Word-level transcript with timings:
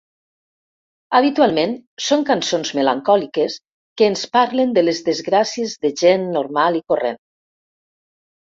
Habitualment 1.17 1.75
són 2.05 2.23
cançons 2.29 2.71
melancòliques 2.79 3.57
que 4.01 4.09
ens 4.13 4.23
parlen 4.39 4.73
de 4.79 4.85
les 4.87 5.03
desgràcies 5.11 5.77
de 5.87 5.93
gent 6.05 6.27
normal 6.39 6.81
i 6.81 6.83
corrent. 6.91 7.21